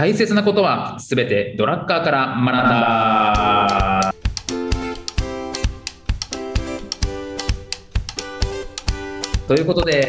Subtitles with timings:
[0.00, 4.14] 大切なことはすべてドラッカーから学んだ。
[9.46, 10.00] ということで、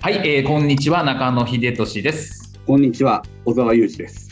[0.00, 2.58] はい、えーこんにちは中野秀俊です。
[2.66, 4.27] こんにちは、小沢裕二です。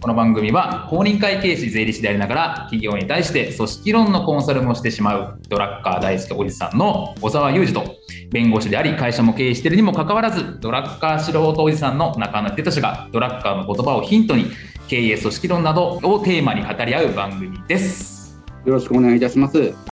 [0.00, 7.96] この番組は公認会計士税理士でありながら企業に対して組織論のコンサルもしてしまうドラッカー大好きおじさんの小沢裕二と
[8.30, 14.46] 弁護士であり会社も経営しているにもかかわらずドラッカー素人おじさんの中野秀俊がドラッカーの言葉をヒントに
[14.88, 18.38] 経営組織論などをテーマに語り合う番組です。
[18.64, 19.91] よろしくお願いいたします。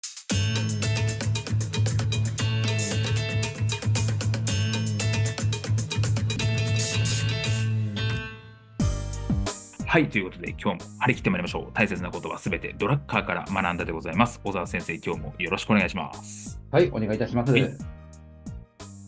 [9.98, 11.70] はい、ということで今日も張り切ってまいりましょう。
[11.74, 14.40] 大切なことはすべてドラッカーから学んだでございます。
[14.44, 16.60] 小沢先生、今日もよろしくお願いします。
[16.70, 17.50] はい、お願いいたします。
[17.50, 17.62] はい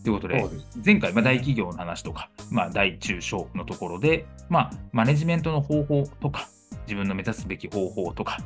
[0.02, 0.44] ということで、
[0.84, 6.48] 前回、まあ、大企業の話とか、まあ、大中小のところで、まあ、マネジメントの方法とか、
[6.88, 8.38] 自分の目指すべき方法とか、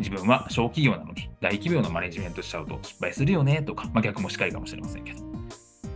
[0.00, 5.20] 自分は小企業なのに大企業のマネジメントしちゃうと失敗するよねとか、まあ、逆もしかりかもしれませんけど、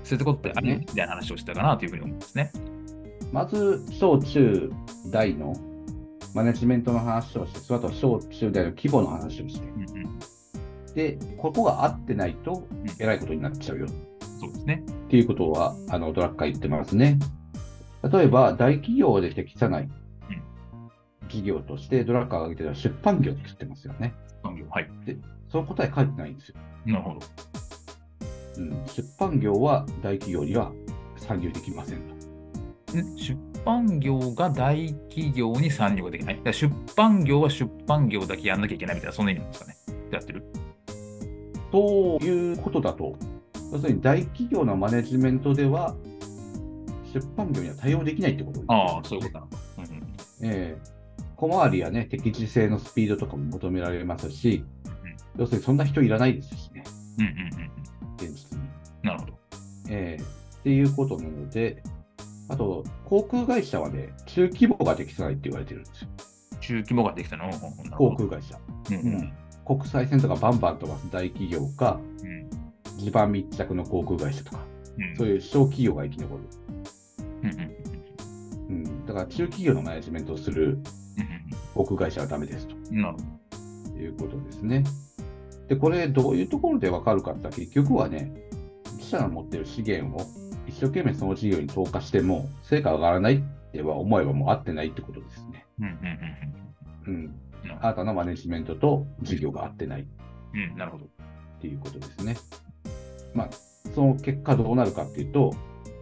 [0.05, 0.69] そういうことってある？
[0.69, 2.53] ねみたいな話をしたかなというふうに思うんですね。
[3.33, 4.71] まず、小中
[5.11, 5.57] 大の
[6.37, 12.67] マネジメントの話をして、その後小中大の規模の話をして、うんうん、で、ここが合ってないとん
[12.99, 13.87] えらいことになっちゃうよ
[14.39, 14.85] そうですね。
[14.87, 17.19] っていうことは、あのドラッカー言ってますね。
[18.13, 19.89] 例えば、大企業で適さない
[21.23, 24.13] 企業として、ドラッカーが挙げてるのは出版業って言ってますよね。
[24.43, 24.91] 産業はい。
[25.51, 26.57] その答え書いてないんですよ。
[26.85, 27.21] なるほど。
[28.59, 30.71] うん、出版業は大企業には
[31.17, 32.99] 参入できませんと。
[32.99, 36.41] ん出版業が大企業に参入ができない。
[36.53, 39.77] 出版業は出版業だけやんなきゃいけないみたいな、そんな意味なんですかね。
[40.13, 40.45] やってる
[41.73, 43.17] ということだと、
[43.73, 45.97] 要するに大企業のマネジメントでは、
[47.13, 49.59] 出版業には対応できないってことです、ああ、そういうことなのか。
[49.79, 50.03] うんうん
[50.43, 50.97] ええ
[51.37, 54.65] 小回りやね、適時性のスピードとかも求められますし、
[55.37, 56.83] 要するにそんな人いらないですしね、
[57.19, 57.67] うんうんうん
[58.17, 58.65] 現実に。
[59.03, 59.07] うん。
[59.07, 59.33] なるほど。
[59.91, 61.83] ええっていうことなので、
[62.49, 66.09] あと、航空会社はね、中規模が適さないって言われてるんですよ、
[66.61, 67.51] 中規模ができたの？
[67.97, 68.59] 航空会社。
[68.91, 69.33] うんうん。
[69.65, 72.49] 国際線とかバンバン飛ばす大企業か、うん。
[72.99, 74.61] 地盤密着の航空会社とか、
[74.97, 75.17] うん。
[75.17, 76.43] そういう小企業が生き残る。
[77.43, 77.53] うんう
[78.73, 80.81] んだから中企業のマネジメントをする
[81.75, 82.75] 航空会社はダメですと。
[82.91, 83.19] うんなるほ
[83.95, 83.99] ど。
[83.99, 84.85] いうことですね。
[85.69, 88.33] で、これどういうところでわかるかって言ったら結局はね、
[88.97, 90.27] 自社の持っている資源を
[90.77, 93.41] 一生懸命その事業に投下しても成果が上がらないっ
[93.73, 95.67] ては思えばもう合ってないってことですね。
[95.81, 95.93] うんうん
[97.07, 97.25] うんうん。
[97.65, 100.07] なるほあなたのマネジメントと事業が合ってない。
[100.53, 101.07] うん、なるほど。
[101.63, 102.37] ていうことですね。
[103.33, 103.49] まあ、
[103.95, 105.55] その結果どうなるかっていうと、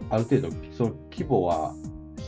[0.09, 1.73] ある程度、その規模は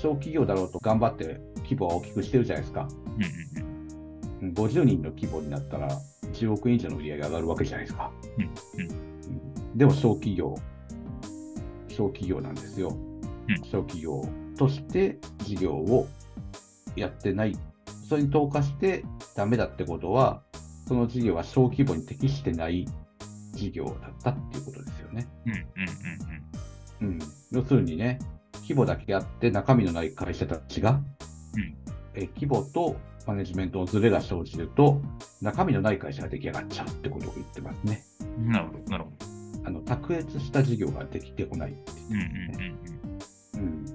[0.02, 2.88] 小企業だろうと頑張って規模は大きくしてるじゃないですか。
[3.18, 3.68] うんうんうん
[4.53, 5.90] 50人の規模になったら
[6.34, 8.12] 10億円以上の売り上げが上がるわけじゃないですか。
[8.38, 10.56] うんうんでも小企業、
[11.97, 12.90] 小企業なんですよ。
[12.90, 14.22] うん小企業
[14.58, 16.08] として事業を
[16.96, 17.58] やってない。
[18.08, 19.03] それに投下して
[19.35, 20.44] ダメだってことは、
[20.88, 22.85] その事業は小規模に適してない
[23.53, 25.28] 事業だったっていうことですよね。
[25.46, 25.59] うんうん
[27.02, 27.19] うんうん、
[27.52, 28.19] 要するにね、
[28.62, 31.02] 規模だけあって中身のない会社たちが、
[31.56, 31.75] うん
[32.16, 32.96] え規模と
[33.28, 35.02] マネジメントのズレが生じると、
[35.41, 38.03] 中身のない会社が出来上がっちゃうってことを言ってますね。
[38.40, 38.52] うん。
[38.52, 39.37] なるほど、なるほど。
[39.67, 42.75] あの卓越した事業ができてこないってうんうんますね。
[43.55, 43.85] うんうん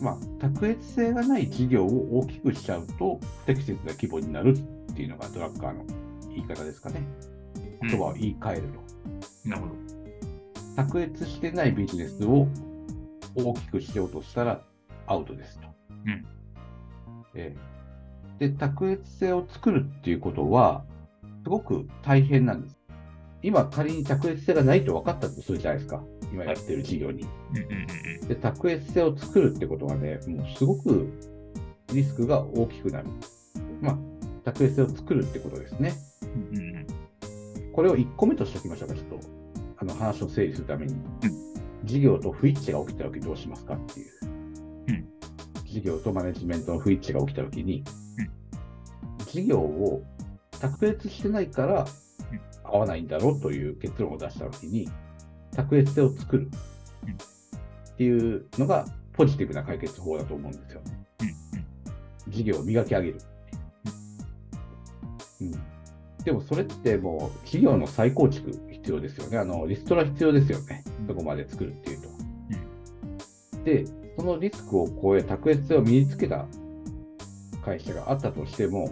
[0.00, 5.84] まあ、卓越性がない事業を大きくしちゃうと、不適切な規模になるっていうのがドラッカーの
[6.28, 7.02] 言い方ですかね。
[7.82, 7.88] うん。
[7.88, 8.62] 言葉を言い換える
[9.42, 9.48] と。
[9.48, 9.74] なるほど。
[10.76, 12.48] 卓越してないビジネスを
[13.34, 14.62] 大きくしようとしたら
[15.06, 15.66] アウトですと。
[16.06, 16.26] うん
[17.34, 17.56] え
[18.38, 20.84] えで、卓越性を作るっていうことは、
[21.44, 22.81] すごく大変なんです。
[23.42, 26.02] 今、仮に卓越性がないと分かったとするじゃないですか。
[26.32, 27.22] 今やってる事業に。
[27.22, 27.64] うんうん
[28.22, 31.08] うんで、卓越性を作るってことはね、もうすごく
[31.92, 33.08] リスクが大きくなる。
[33.80, 33.98] まあ、
[34.44, 35.92] 卓越性を作るってことですね。
[36.22, 36.86] うんうんうん
[37.72, 39.20] これを1個目としておきましょうか、ちょっと、
[39.78, 40.92] あの話を整理するために。
[40.92, 41.52] うん
[41.84, 44.10] 事業と不一致が起きたときどうしますかっていう。
[44.88, 45.08] うん
[45.64, 47.82] 事業とマネジメントの不一致が起きたときに、
[49.26, 50.02] 事業を
[50.60, 51.86] 卓越してないからうん
[52.64, 54.88] 合わないんだろうという結論を出したときに、
[55.54, 56.50] 卓越性を作る
[57.92, 61.02] っていうのがポジティブな解決法だと思うんですよね。
[62.28, 63.18] 事業を磨き上げる。
[65.40, 65.52] うん、
[66.24, 69.38] でもそれってもう企業の再構築必要ですよね。
[69.38, 70.84] あのリストラ必要ですよね。
[71.06, 72.08] そこまで作るっていうと。
[73.64, 73.84] で、
[74.16, 76.46] そのリスクを超え、卓越性を身につけた
[77.64, 78.90] 会社があったとしても、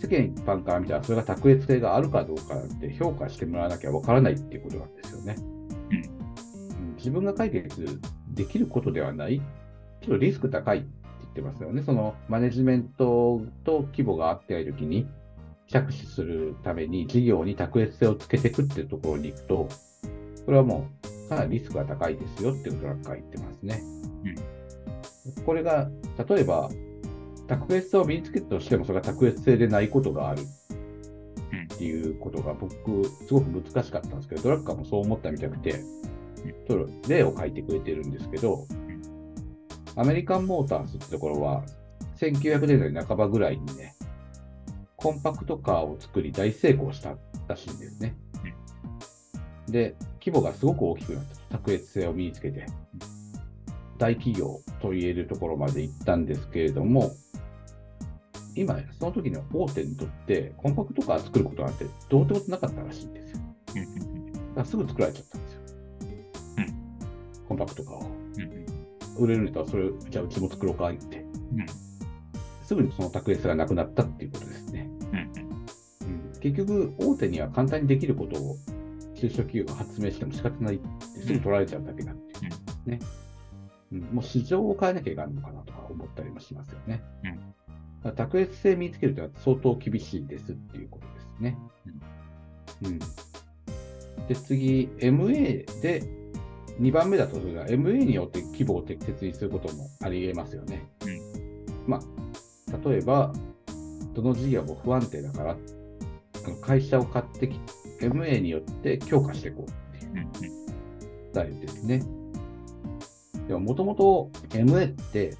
[0.00, 5.36] 世間一般から見たらそれが卓越性があるかどうかなんて評価してもらわなきゃわからないっていうことなんですよね。
[5.38, 6.26] うんうん
[6.96, 8.00] 自分が解決
[8.34, 10.88] できることではない、ちょっとリスク高いって
[11.20, 11.82] 言ってますよね。
[11.84, 15.06] そのマネジメントと規模が合っているときに
[15.68, 19.68] 着手するために事業に卓越性をつけていくっていうところに行くと、
[20.46, 20.88] これはも
[21.26, 23.82] うかなりリスクが高いですよっていうことが言ってますね。
[25.44, 25.88] これが
[26.28, 26.70] 例えば
[27.46, 35.80] 卓越性を身につけたとしても、それが卓越性でないことがあるっていうことが僕、すごく難しかったんですけど、ドラッカーもそう思ったみたくて、
[37.08, 38.66] 例を書いてくれてるんですけど、
[39.94, 41.64] アメリカンモータースってところは、
[42.18, 43.94] 1900年代半ばぐらいにね、
[44.96, 47.16] コンパクトカーを作り大成功した
[47.48, 48.16] らしいんですね。
[49.68, 51.58] で、規模がすごく大きくなった。
[51.58, 52.66] 卓越性を身につけて、
[53.98, 57.12] 大企業と言えるところまで行ったんですけれども、
[58.56, 63.38] 今、その時の大手にとって、コンパクトカー作ることなんてどうってことなかったらしいんですよ。
[63.38, 65.60] だからすぐ作られちゃったんですよ。
[67.48, 68.10] コンパクトカーを。
[69.18, 71.24] 売れるんだったら、それ、じゃあうちも作ろうかって。
[72.64, 74.90] すぐにその卓越性がなくなったっていうことですね。
[76.02, 78.56] うん、結局、大手には簡単にできることを
[79.14, 82.98] 中小企業が発明しても仕方ないってすぐ取られちゃうだけだっていう、ね。
[83.92, 87.02] うん、もう市場を変えなきゃいけないのかなとか思ったりもしますよね。
[87.24, 87.45] うん
[88.12, 91.58] 卓越性見つけるというのは相当厳しいですっていうことですね。
[92.82, 92.98] うん。
[94.28, 96.02] で、次、MA で、
[96.80, 100.86] 2番目だと、それが MA によって規模を適切にすることもあり得ますよね。
[101.04, 101.26] うん
[101.86, 103.32] まあ、例えば、
[104.14, 105.56] どの事業も不安定だから、
[106.60, 107.60] 会社を買ってき、
[108.00, 110.52] MA によって強化していこうっていう
[111.28, 112.02] スタイルですね。
[113.48, 115.34] でも、もともと MA って、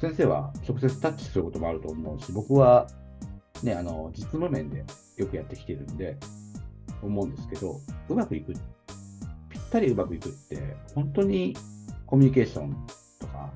[0.00, 2.86] 先生は直接タッチすることもあると思うし、僕は
[3.62, 4.84] ね、あの、実務面で
[5.16, 6.16] よくやってきてるんで、
[7.02, 8.52] 思うんですけど、うまくいく、
[9.48, 11.56] ぴったりうまくいくって、本当に
[12.06, 12.86] コミュニケーション
[13.18, 13.52] とか、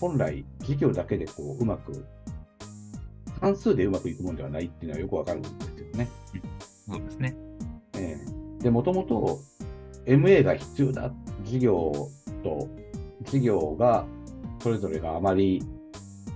[0.00, 2.04] 本来事業だけでこう、うまく、
[3.40, 6.08] 関数でうまくいくものではないっていうのはよくわかるんですよね。
[6.90, 7.36] そうですね。
[7.94, 8.18] え
[8.60, 9.40] えで、もともと
[10.06, 11.12] MA が必要だ、
[11.44, 11.92] 事業
[12.42, 12.68] と、
[13.24, 14.06] 事業が、
[14.60, 15.62] それぞれがあまり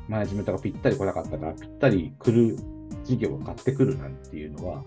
[0.09, 2.57] マネジメントがぴったり来なかったから、ぴったり来る
[3.05, 4.85] 事業を買ってくるなんていうのは、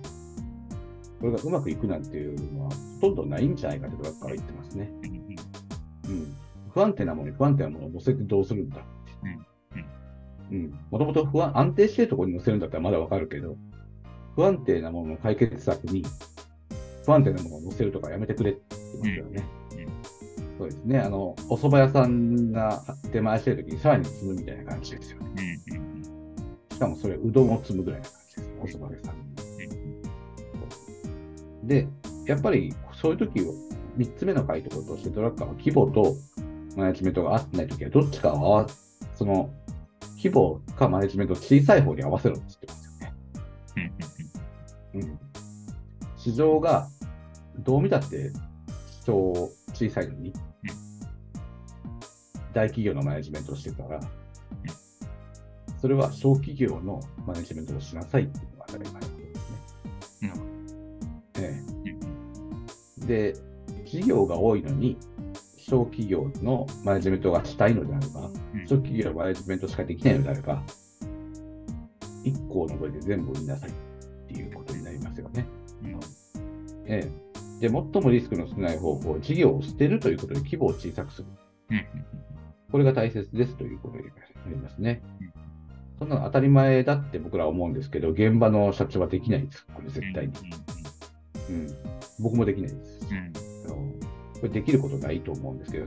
[1.20, 2.70] これがうまくいくなんていうのは、
[3.02, 4.92] ほとんどないんじゃないかと、ドラッカーは言ってますね。
[6.08, 6.36] うん。
[6.72, 8.86] 不安定なものに不安定なものを乗せてどうするんだって。
[10.52, 10.80] うん。
[10.92, 13.58] もともと不安、安定してるところに乗せるんだったらまだわかるけど、
[14.36, 16.04] 不安定なものの解決策に、
[17.06, 19.65] 不安定なものを乗せるとかやめてくれって言ってますよね。
[20.57, 21.00] そうですね。
[21.00, 25.60] あの、お蕎麦屋さんが出前してるときにさらに積むみたいな感じですよね。
[26.72, 28.78] しかもそれ、うどんを積むぐらいな感じです。
[28.78, 29.25] お蕎麦屋さんに。
[31.68, 31.88] で、
[32.25, 33.54] やっぱりそういう時を、
[33.98, 36.16] 3つ目の回答としてドラッカーは規模と
[36.75, 38.68] マネジメントが合ってない時はどっちかを合わ、
[39.13, 39.50] その
[40.18, 43.94] 規模かマネジメントを小さい方に合わせろって言ってますよね。
[44.96, 45.19] うん。
[46.18, 46.90] 市場が
[47.60, 48.31] どう見たって
[49.06, 50.33] 小小さいのに、
[52.54, 54.00] 大企業のマネジメントをしてたら、
[55.81, 60.33] それは小企業のマネジメントをしなさいっていうのが当たり前のことですね。
[61.38, 61.64] え
[63.02, 63.33] え、で、
[63.85, 64.97] 事業が多いのに、
[65.57, 68.30] 小企業のマネジメントがしたいのであれば、
[68.66, 70.64] 小企業のマネジメントしかできないのであれば、
[72.23, 73.73] 一個の上で全部売りなさいっ
[74.28, 75.45] ていうことになりますよね。
[76.88, 77.25] ええ、
[77.59, 81.28] で、最もリスクの少ない方法、事業を捨てるということで規模を小さくする。
[82.71, 84.09] これが大切ですということにな
[84.50, 85.02] りますね。
[85.97, 89.66] そんなの当たり前だって僕らは思うんですけど、現場の社長はできないです。
[89.74, 90.33] これ絶対に。
[91.50, 91.68] うん。
[92.19, 93.00] 僕もできないです。
[93.66, 95.85] あのこれできることないと思うんですけど、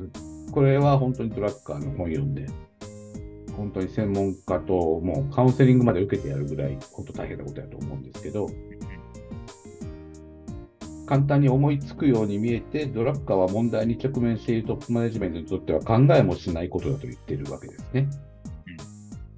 [0.50, 2.46] これは本当にトラッカーの本読んで、
[3.54, 8.48] 本当に専門家ともうカウンセリングまで受けてやるぐらい、本当大変なことだと思うんですけど、
[11.08, 18.08] 簡単に思いつくように見えて、ドラッカーは問題に直面しているトップマネジメントにとっては考えもしないことだと言っているわけですね。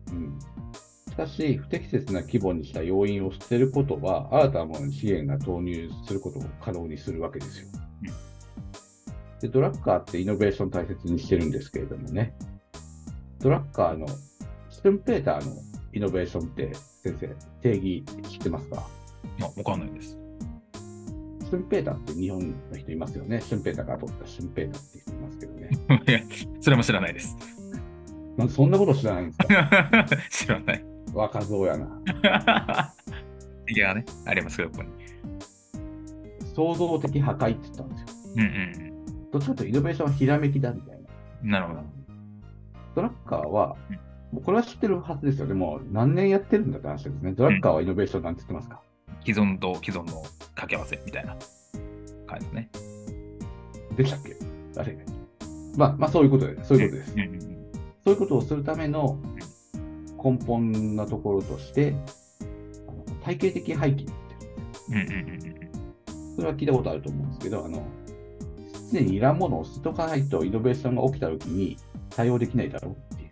[0.08, 0.38] うん、
[1.08, 7.68] しかし、不適切な規模にした要因を捨てることは、新たなものに資源が投入することを可能にするわけですよ。
[9.40, 12.34] でドラッカーってイノベーション大切にしてるんですけれどもね、
[13.38, 14.06] ドラッカーの
[14.68, 15.56] シュンペーターの
[15.94, 16.72] イノベーションって
[17.02, 17.28] 先生、
[17.62, 18.86] 定義知ってますか？
[19.40, 20.19] あ、わかんないです。
[21.50, 23.40] シュンペーターって日本の人いますよね。
[23.40, 25.68] シュンペーターから取ったシュンペーターって人いますけどね。
[26.06, 26.20] いや、
[26.60, 27.36] それも知らないです。
[28.36, 30.06] なんそんなこと知らないんですか？
[30.30, 30.84] 知らない。
[31.12, 31.88] 若造やな。
[33.68, 34.88] いやね、ありますけど、ここに。
[36.54, 38.06] 創造的破壊って言ったんですよ。
[38.36, 38.44] うんう
[38.86, 38.90] ん
[39.32, 41.08] どっちかというとイノベーションはひらめきだみたいな。
[41.44, 41.50] うん。
[41.50, 41.80] なるほど。
[42.96, 45.54] ドラッカーはうん、もうこれは知ってるはずですよね。
[45.54, 47.32] もう何年やってるんだって話ですね。
[47.32, 48.80] ドラッカーはイノベーションなんて言ってますか、
[49.24, 50.22] 既存と既存の
[50.60, 51.36] 掛け合わせみたいな。
[52.26, 52.70] 感じですね。
[53.96, 54.36] でしたっけ？
[54.76, 54.96] あれ
[55.76, 57.14] まあ、まあそういうことで、そういうことです。
[58.04, 59.18] そういうことをするための
[60.22, 61.94] 根本なところとして、
[62.88, 64.12] あの体系的廃棄って
[66.36, 67.84] それは聞いたことあると思うんですけど、あの、
[68.92, 71.76] 常にいらんものを捨てとかないとイノベーションが起きたときに
[72.10, 73.30] 対応できないだろうっていう。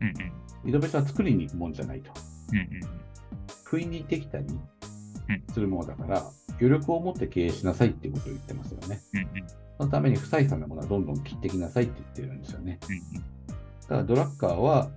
[0.00, 0.10] うんう
[0.66, 0.70] ん。
[0.70, 2.10] イノベーションは作りに行くもんじゃないと。
[2.52, 2.66] うんうん
[3.64, 5.42] 不意にできたりうん。
[5.52, 6.24] するものだから、
[6.60, 9.00] 余力を持って経営しなさいっていうことを言ってますよね。
[9.14, 9.28] うんうん
[9.76, 12.78] そのために不採算なものはどんどん切ってきなさいって言ってるんですよね。
[12.88, 13.24] うん
[13.88, 14.88] ただドラッカーは、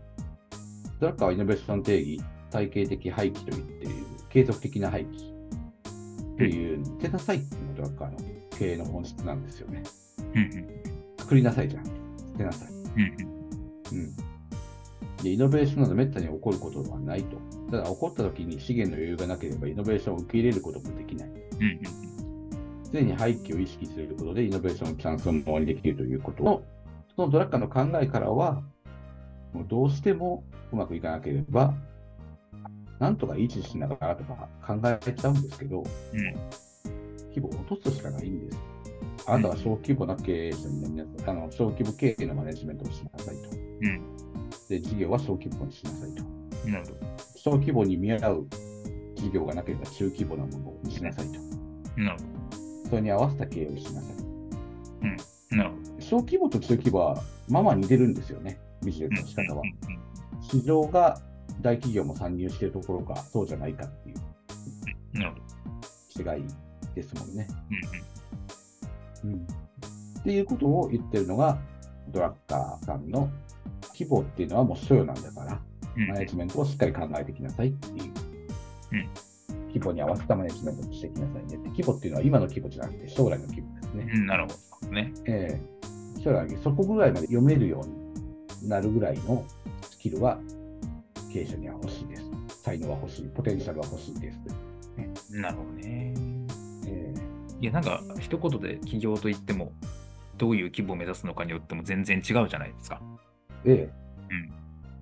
[1.00, 3.96] ドラッカーはイノベーション定義、体系的廃棄と言っている、
[4.30, 5.34] 継続的な廃棄
[6.38, 8.18] という、捨てなさいっていうのがドラッカーの
[8.52, 9.84] 経営の本質なんですよね。
[10.36, 10.68] うんうん
[11.18, 11.86] 作りなさいじゃん。
[11.86, 11.92] 捨
[12.38, 12.70] てなさい。
[12.72, 13.02] うん
[13.92, 14.16] うんうん。
[15.24, 17.38] で、イノベーションなどめったに起こることはないと。
[17.72, 21.30] ただ、起こった時に資源の余裕がなければ、イノベーションを受け入れることもできない。
[22.92, 26.63] 常に廃棄を意識することで、イノベーションのチャンスをものにできるということを、
[27.16, 28.62] そのドラッカーの考えからは、
[29.54, 31.74] もうどうしてもうまくいかなければ、
[33.00, 35.88] なんとか維持しながらとか考えちゃうんですけど、うん
[37.38, 38.58] 規模を落とすしかないんです。
[39.27, 41.30] あなたは小規模な経営者になりなさい。
[41.30, 43.50] あの小規模経営のマネジメントをしなさいと。
[43.82, 44.01] うん
[44.69, 46.24] で、事業は小規模にしなさいと。
[46.65, 46.97] うんなるほど。
[47.36, 48.47] 小規模に見合う
[49.15, 51.39] 事業がなければ中規模なものにしなさいと。
[51.95, 54.15] なるほそれに合わせた経営をしなさい。
[55.51, 55.57] ど。
[55.57, 56.01] なるほど。
[56.01, 59.63] 小規模と中規模はまあまあ似てるんですよね、ビジネスの仕方は。
[60.41, 61.19] 市場が
[61.62, 64.15] 大企業も参入しているところか、そうじゃないかっていう
[65.15, 66.36] うんなるほど。
[66.36, 66.43] 違い
[66.95, 67.47] ですもんね。
[69.24, 69.47] うんうん、
[70.19, 71.57] っていうことを言ってるのが、
[72.09, 73.29] ドラッカーさんの
[73.98, 75.60] 規模っていうのはもう所有なんだから、
[75.96, 78.13] うんマネジメントをしっかり考えてきなさいっていう。
[78.92, 79.10] うん
[79.68, 81.70] 規模に合わせたマネジメントをしてきなさいねって。
[81.70, 84.12] 規模っていうのは今の規模じゃなくて将来の規模ですね。
[84.13, 84.92] うんなるほど。
[84.92, 85.13] ね。
[85.25, 85.62] え
[86.18, 89.46] え将来そこぐらいまで読めるようになるぐらいの
[89.82, 90.39] スキルは
[91.32, 92.24] 経営者には欲しいです。
[92.63, 93.25] 才能は欲しい。
[93.36, 94.39] ポテンシャルは欲しいです。
[95.32, 96.13] なるほどね。
[96.88, 97.13] え
[97.60, 99.72] いや、なんか、一言で起業といっても、
[100.38, 103.01] どういう規模を目指すのかによっても全然違うじゃないですか。
[103.66, 103.98] ええ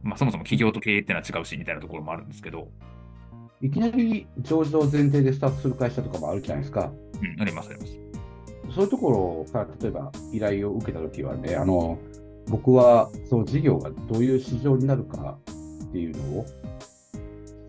[0.05, 2.69] まあ、そもそも起業と経営ってのは違うし、みたいなところもあるんですけど、
[3.61, 6.91] えいきなり上場前提でスタートする会社とかもあるじゃないですか。
[7.21, 7.99] うん、あります、あります。
[8.75, 11.97] そういうところから例えば依頼を受けたときはね、あの、
[12.47, 15.39] 僕はその事業がどういう市場になるか
[15.89, 16.45] っていうのを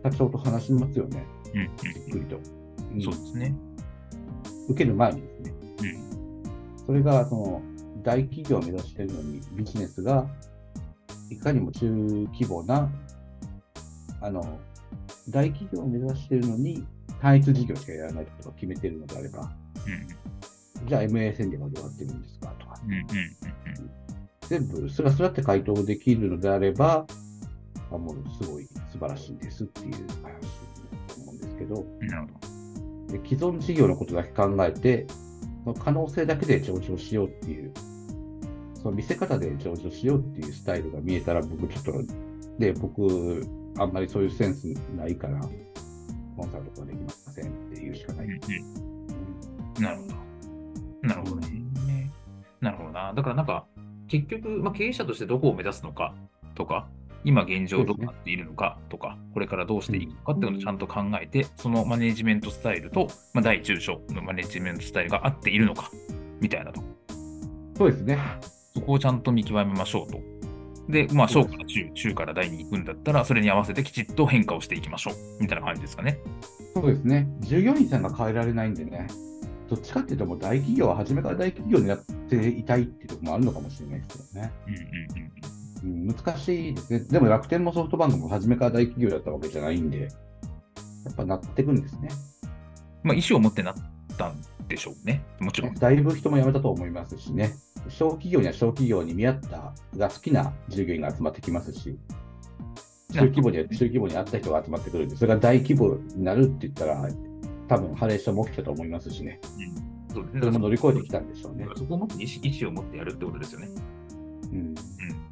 [0.05, 1.25] 社長と話しますよね。
[1.55, 2.37] うん、うんじっくりと。
[2.93, 3.55] うん、そうですね。
[4.69, 5.55] 受ける前にですね。
[6.78, 7.62] うん、それが、その、
[8.02, 10.26] 大企業を目指しているのに、ビジネスが、
[11.30, 12.90] いかにも中規模な、
[14.21, 14.59] あの、
[15.28, 16.85] 大企業を目指しているのに、
[17.21, 19.50] 単一事業しかやらないとか決めているのであれば、
[20.80, 23.06] うん、じゃあ MA 宣言はどうやってるんですかとか、うん、うん、うん、
[24.49, 27.06] 全部スラスラって回答できるのであれば、
[27.90, 30.09] あもうすごい素晴らしいですっていう話だ
[31.14, 32.06] と思うんですけど、うん。
[32.06, 32.40] なるほ
[33.09, 33.18] ど。
[33.18, 35.06] で既存事業のことだけ考えて、
[35.78, 37.73] 可能性だけで上場しようっていう、
[38.87, 41.93] その見せ方で上場しようっていうスタイルが見えたら、僕ちょっと、
[42.57, 43.45] で、僕、
[43.78, 45.40] あんまりそういうセンスないから、
[46.37, 48.28] コンサルとかできませんっていうしかない。
[49.81, 50.14] なるほど。
[51.02, 52.12] なるほどね。
[52.61, 53.12] なるほどな。
[53.12, 53.66] だからなんか、
[54.07, 56.14] 結局、まあ、経営者としてどこを目指すのか
[56.55, 56.87] とか、
[57.25, 65.90] 今現状どうなっているのかとか、これからどうしていくのかっていうのをちゃんと考えて、そのマネジメントスタイルと、まあ、大中小のマネジメントスタイルが合っているのか、
[66.40, 66.81] みたいなと。
[67.76, 68.16] そうですね。
[68.76, 70.21] そこをちゃんと見極めましょうと。
[70.88, 75.14] で、まあ、小から中、中から大に行くんだったら、それに合わせてきちっと変化をしていきましょう。
[75.40, 76.21] みたいな感じですかね。
[76.75, 77.26] そうですね。
[77.40, 79.09] 従業員さんが変えられないんでね、
[79.71, 84.52] どっちかっていうと、もう大企業は初めから大企業になっていたいっていうところもあるのかもしれないですよね。
[84.66, 84.78] うんう
[85.88, 87.00] んうんうん、難しいですね。
[87.00, 90.09] でも楽天もソフトバンクも初めから大企業だったわけじゃないんで、や
[91.11, 92.11] っぱなってくんですね。
[93.02, 93.75] まあ、意思を持ってなっ
[94.16, 94.37] たん
[94.68, 95.25] でしょうね。
[95.40, 95.75] もちろん。
[95.75, 97.54] だいぶ人も辞めたと思いますしね。
[97.88, 101.99] 小企業には小企業に見合ったが好きな従業員が集まってきますし、
[103.12, 107.09] 中規模には中規模に合った人が集まってくるんで、それが大規模になるって言ったら、
[107.69, 109.40] 多分ハレーションも起きたと思いますしね。
[110.12, 110.40] そうですね。
[110.40, 111.66] それも乗り越えてきたんでしょうね。
[111.76, 113.69] そこを持って意思意思を持ってやるってことですよね。
[114.52, 114.75] うん。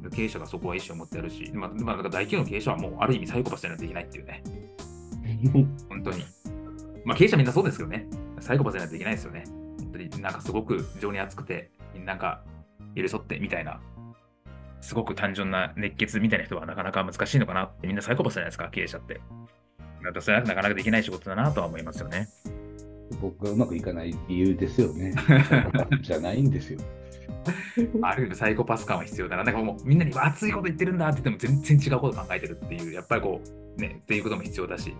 [0.03, 4.43] うん、経営者がそこは意思を持ってやるし、まあ、まあ、大企業の経営者はもうある意味サイコパスじゃないといけないっていうね。
[5.89, 6.23] 本当に。
[7.03, 8.07] まあ経営者みんなそうですけどね。
[8.39, 9.43] サイコパスじゃないといけないですよね。
[9.79, 12.43] 本当になんかすごく情に熱くて、なんか
[12.95, 13.79] 寄り添ってみたいな、
[14.81, 19.15] すごく単純な熱血みたいな人はなかなか難しいのかなって、みんなサイコパスじゃないですか、経営者って。
[19.15, 22.27] だからそれはなかなかできない仕事だなとは思いますよね。
[23.21, 25.13] 僕がうまくいかない理由ですよね。
[26.01, 26.79] じゃないんですよ。
[28.01, 29.43] ある意味サイコパス感は必要だな。
[29.43, 33.41] なんかもうみんなに熱いこと言ってるんだって言っても全然違うこと考えてるっていう、やっぱりこ
[33.77, 34.95] う、ね、っていうことも必要だし。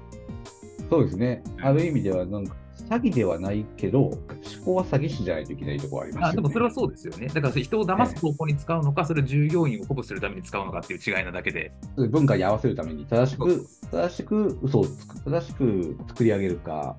[0.89, 1.43] そうですね。
[1.61, 2.55] ある意味では、なんか、
[2.89, 4.19] 詐欺ではないけど、思
[4.63, 6.29] 考は詐欺師じゃないといけないところありますよね。
[6.29, 7.27] あでもそれはそうですよね。
[7.27, 11.71] だから人を騙す方向に使うのか、それを従業員を鼓舞するために使うのかっていう違いなだけで。
[12.09, 16.97] 文化に合わせるために正しく、正しく嘘をつく、正しく作り上げるか、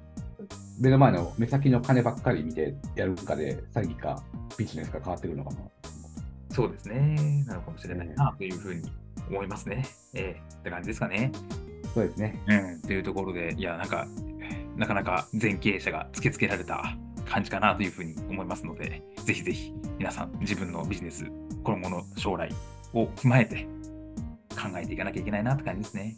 [0.78, 4.23] 目の前の目先の金ばっかり見てやるかで、詐欺か
[4.59, 5.59] ビジネスか変わってくるのかな。
[6.50, 7.45] そうですね。
[7.47, 8.90] なのかもしれないなというふうに
[9.31, 9.85] 思いますね。
[10.14, 11.31] ええって感じですかね。
[11.95, 12.38] そうですね。
[12.47, 12.81] うん。
[12.83, 14.07] というところで、いや、なんか、
[14.76, 21.25] なかなか前経営者が突きつけられた感じかなというふうに思いますので、ぜひぜひ皆さん自分のビジネス、
[21.64, 22.50] 今後の将来
[22.92, 23.66] を踏まえて
[24.50, 26.14] 考えていかなきゃいけないなって感じですね。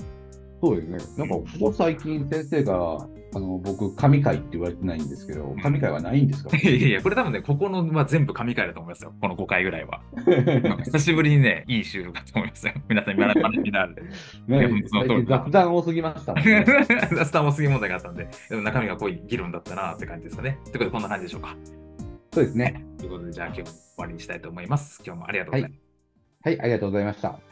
[0.62, 0.98] そうですね。
[1.16, 6.56] なんか、ここ最近先生が、あの、僕、神回って言われてないんですけど、神回はないんですか？
[6.56, 9.12] いやいや、これ多分ね、ここのは全部神回だと思いますよ。
[9.20, 10.00] この5回ぐらいは。
[10.85, 12.73] 久しぶりにね、いい収録だと思いますよ。
[12.88, 13.97] 皆さん、学びになる。
[14.49, 14.68] ね
[15.26, 16.64] 雑談多すぎましたね。
[16.66, 20.58] スターも過ぎ問題があったんで、でも中身が濃い議論だったなって感じですかね。
[20.64, 21.54] ということで、こんな感じでしょうか。
[22.32, 22.85] そうですね。
[22.99, 25.02] ということで、じゃあ今日も終わりにしたいと思います。
[25.04, 25.80] 今日もありがとうございます。
[26.44, 27.47] はい、ありがとうございました。